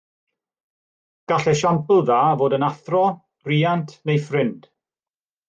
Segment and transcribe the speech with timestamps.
[1.31, 3.03] Gall esiampl dda fod yn athro,
[3.49, 4.69] rhiant neu ffrind